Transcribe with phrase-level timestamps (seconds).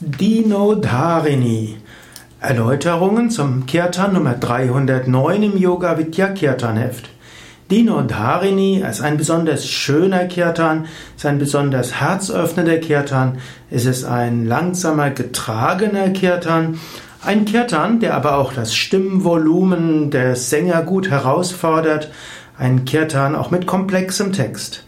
[0.00, 1.76] Dinodharini.
[2.40, 7.10] Erläuterungen zum Kirtan Nummer 309 im Yoga Vidya Kirtan Heft.
[7.70, 10.86] Dinodharini ist ein besonders schöner Kirtan,
[11.16, 13.38] ist ein besonders herzöffnender Kirtan,
[13.70, 16.80] es ist ein langsamer getragener Kirtan,
[17.22, 22.10] ein Kirtan, der aber auch das Stimmvolumen der Sänger gut herausfordert,
[22.58, 24.84] ein Kirtan auch mit komplexem Text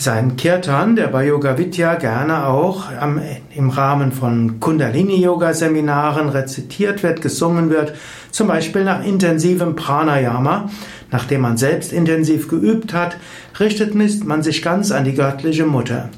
[0.00, 3.20] ist ein Kirtan, der bei Yoga Vidya gerne auch am,
[3.54, 7.92] im Rahmen von Kundalini-Yoga-Seminaren rezitiert wird, gesungen wird,
[8.30, 10.70] zum Beispiel nach intensivem Pranayama.
[11.10, 13.18] Nachdem man selbst intensiv geübt hat,
[13.60, 13.94] richtet
[14.24, 16.08] man sich ganz an die göttliche Mutter.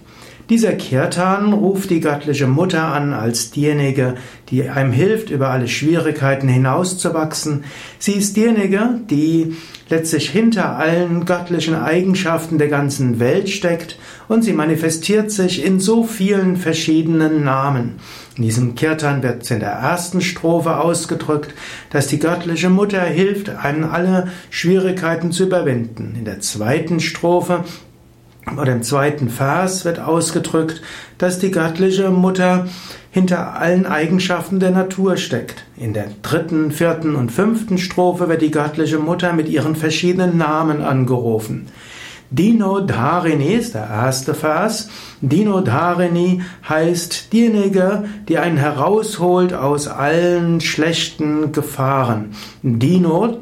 [0.48, 4.14] Dieser Kirtan ruft die göttliche Mutter an als diejenige,
[4.50, 7.64] die einem hilft, über alle Schwierigkeiten hinauszuwachsen.
[7.98, 9.56] Sie ist diejenige, die
[9.92, 16.04] letztlich hinter allen göttlichen Eigenschaften der ganzen Welt steckt und sie manifestiert sich in so
[16.04, 17.96] vielen verschiedenen Namen.
[18.38, 21.52] In diesem Kirtan wird in der ersten Strophe ausgedrückt,
[21.90, 26.14] dass die göttliche Mutter hilft, einen alle Schwierigkeiten zu überwinden.
[26.18, 27.64] In der zweiten Strophe
[28.56, 30.82] oder im zweiten Vers wird ausgedrückt,
[31.18, 32.66] dass die göttliche Mutter
[33.10, 35.64] hinter allen Eigenschaften der Natur steckt.
[35.76, 40.82] In der dritten, vierten und fünften Strophe wird die göttliche Mutter mit ihren verschiedenen Namen
[40.82, 41.68] angerufen.
[42.34, 44.88] Dino Dharini ist der erste Vers.
[45.20, 52.30] Dino Dharini heißt diejenige, die einen herausholt aus allen schlechten Gefahren.
[52.62, 53.40] Dino,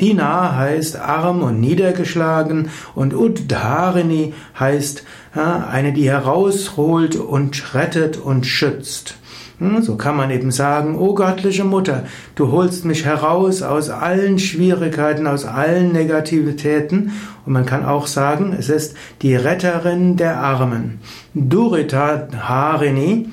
[0.00, 9.14] Dina heißt arm und niedergeschlagen und Uddharini heißt eine, die herausholt und rettet und schützt.
[9.58, 12.04] Hm, so kann man eben sagen, o göttliche Mutter,
[12.36, 17.12] du holst mich heraus aus allen Schwierigkeiten, aus allen Negativitäten.
[17.44, 21.00] Und man kann auch sagen, es ist die Retterin der Armen.
[21.34, 23.28] Durita Harini.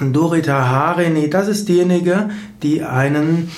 [0.00, 2.30] Durita Harini, das ist diejenige,
[2.62, 3.50] die einen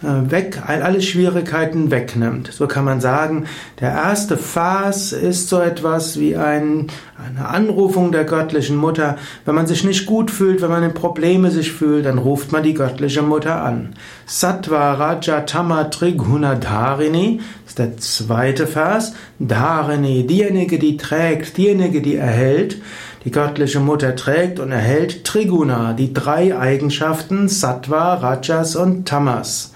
[0.00, 2.50] weg, alle Schwierigkeiten wegnimmt.
[2.52, 3.46] So kann man sagen,
[3.80, 9.16] der erste Phas ist so etwas wie ein, eine Anrufung der göttlichen Mutter.
[9.44, 12.62] Wenn man sich nicht gut fühlt, wenn man in Probleme sich fühlt, dann ruft man
[12.62, 13.94] die göttliche Mutter an.
[14.26, 19.14] Sattva Raja Tama Triguna Dharini ist der zweite Vers.
[19.38, 22.80] Dharini, diejenige, die trägt, diejenige, die erhält.
[23.24, 29.72] Die göttliche Mutter trägt und erhält Triguna, die drei Eigenschaften Sattva, Rajas und Tamas.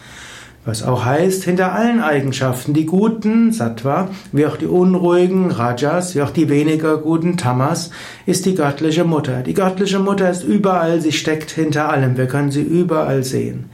[0.64, 6.22] Was auch heißt, hinter allen Eigenschaften, die guten, Sattva, wie auch die unruhigen, Rajas, wie
[6.22, 7.90] auch die weniger guten, Tamas,
[8.26, 9.42] ist die göttliche Mutter.
[9.42, 13.70] Die göttliche Mutter ist überall, sie steckt hinter allem, wir können sie überall sehen.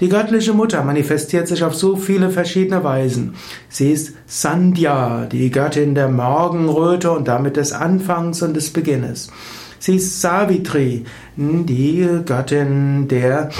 [0.00, 3.34] Die göttliche Mutter manifestiert sich auf so viele verschiedene Weisen.
[3.68, 9.30] Sie ist Sandhya, die Göttin der Morgenröte und damit des Anfangs und des Beginnes.
[9.78, 11.04] Sie ist Savitri,
[11.36, 13.50] die Göttin der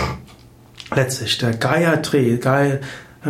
[0.95, 2.39] letztlich der Gayatri.
[2.39, 2.79] Gay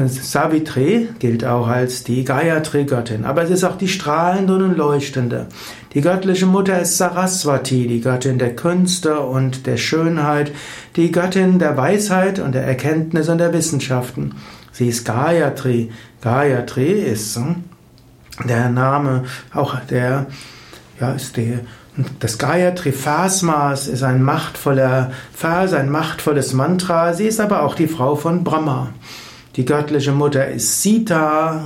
[0.06, 5.48] Savitri gilt auch als die Gayatri-Göttin, aber es ist auch die strahlende und leuchtende.
[5.94, 10.52] Die göttliche Mutter ist Saraswati, die Göttin der Künste und der Schönheit,
[10.94, 14.36] die Göttin der Weisheit und der Erkenntnis und der Wissenschaften.
[14.70, 15.90] Sie ist Gayatri.
[16.20, 17.64] Gayatri ist hm,
[18.48, 20.26] der Name auch der,
[21.00, 21.60] ja, ist der
[22.20, 27.12] das Gayatri Phasmas ist ein machtvoller Vers, ein machtvolles Mantra.
[27.12, 28.90] Sie ist aber auch die Frau von Brahma.
[29.56, 31.60] Die göttliche Mutter ist Sita,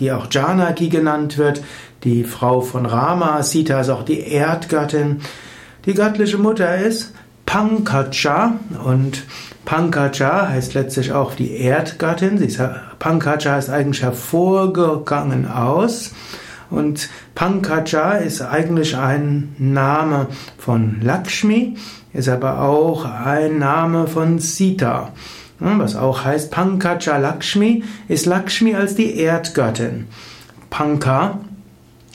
[0.00, 1.62] die auch Janaki genannt wird,
[2.02, 3.42] die Frau von Rama.
[3.42, 5.20] Sita ist auch die Erdgöttin.
[5.86, 7.14] Die göttliche Mutter ist
[7.46, 9.24] Pankaja und
[9.64, 12.46] Pankaja heißt letztlich auch die Erdgöttin.
[12.98, 16.10] Pankaja ist eigentlich hervorgegangen aus.
[16.70, 21.76] Und Pankaja ist eigentlich ein Name von Lakshmi,
[22.12, 25.12] ist aber auch ein Name von Sita.
[25.58, 30.06] Was auch heißt Pankaja Lakshmi, ist Lakshmi als die Erdgöttin.
[30.70, 31.40] Panka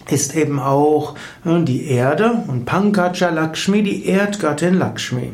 [0.10, 5.34] ist eben auch die Erde und Pankaja Lakshmi die Erdgöttin Lakshmi.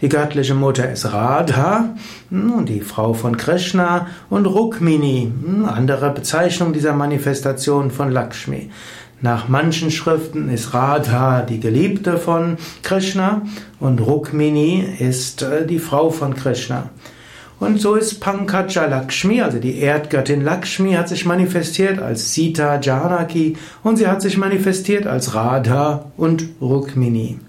[0.00, 1.96] Die göttliche Mutter ist Radha,
[2.30, 8.70] hm, die Frau von Krishna und Rukmini, hm, andere Bezeichnung dieser Manifestation von Lakshmi.
[9.20, 13.42] Nach manchen Schriften ist Radha die Geliebte von Krishna
[13.80, 16.90] und Rukmini ist äh, die Frau von Krishna.
[17.58, 23.56] Und so ist Pankaja Lakshmi, also die Erdgöttin Lakshmi, hat sich manifestiert als Sita Janaki
[23.82, 27.40] und sie hat sich manifestiert als Radha und Rukmini.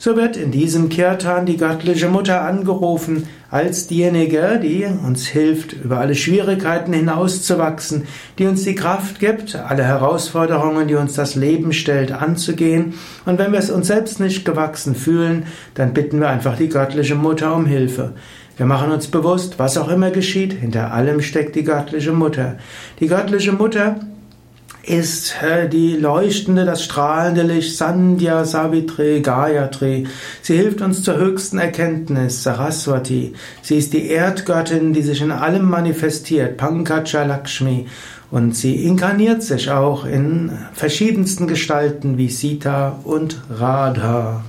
[0.00, 5.98] So wird in diesem Kirtan die göttliche Mutter angerufen als diejenige, die uns hilft, über
[5.98, 8.06] alle Schwierigkeiten hinauszuwachsen,
[8.38, 12.94] die uns die Kraft gibt, alle Herausforderungen, die uns das Leben stellt, anzugehen.
[13.26, 17.16] Und wenn wir es uns selbst nicht gewachsen fühlen, dann bitten wir einfach die göttliche
[17.16, 18.12] Mutter um Hilfe.
[18.56, 22.58] Wir machen uns bewusst, was auch immer geschieht, hinter allem steckt die göttliche Mutter.
[23.00, 23.98] Die göttliche Mutter
[24.82, 25.34] ist
[25.72, 30.06] die leuchtende, das strahlende Licht Sandhya Savitri Gayatri.
[30.42, 33.34] Sie hilft uns zur höchsten Erkenntnis, Saraswati.
[33.62, 37.86] Sie ist die Erdgöttin, die sich in allem manifestiert, Pankaja Lakshmi.
[38.30, 44.44] Und sie inkarniert sich auch in verschiedensten Gestalten wie Sita und Radha.